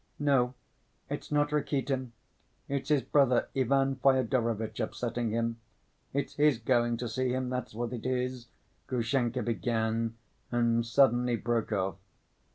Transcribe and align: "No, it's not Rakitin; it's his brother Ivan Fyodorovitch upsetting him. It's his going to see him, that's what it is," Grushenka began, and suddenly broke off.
"No, 0.17 0.55
it's 1.11 1.31
not 1.31 1.51
Rakitin; 1.51 2.11
it's 2.67 2.89
his 2.89 3.03
brother 3.03 3.49
Ivan 3.55 3.97
Fyodorovitch 3.97 4.79
upsetting 4.79 5.29
him. 5.29 5.59
It's 6.11 6.33
his 6.37 6.57
going 6.57 6.97
to 6.97 7.07
see 7.07 7.31
him, 7.33 7.51
that's 7.51 7.75
what 7.75 7.93
it 7.93 8.07
is," 8.07 8.47
Grushenka 8.87 9.43
began, 9.43 10.15
and 10.51 10.83
suddenly 10.83 11.35
broke 11.35 11.71
off. 11.71 11.97